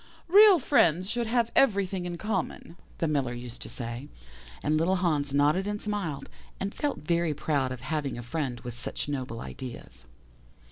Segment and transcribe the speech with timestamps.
[0.27, 4.07] "'Real friends should have everything in common,' the Miller used to say,
[4.63, 6.27] and little Hans nodded and smiled,
[6.59, 10.07] and felt very proud of having a friend with such noble ideas.